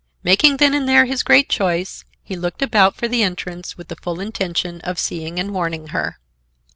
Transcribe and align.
Making 0.23 0.57
then 0.57 0.73
and 0.73 0.89
there 0.89 1.05
his 1.05 1.21
great 1.21 1.47
choice, 1.47 2.05
he 2.23 2.35
looked 2.35 2.63
about 2.63 2.95
for 2.95 3.07
the 3.07 3.21
entrance, 3.21 3.77
with 3.77 3.87
the 3.87 3.95
full 3.95 4.19
intention 4.19 4.81
of 4.81 4.97
seeing 4.97 5.37
and 5.39 5.53
warning 5.53 5.89
her. 5.89 6.17